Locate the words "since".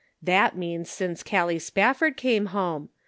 0.89-1.21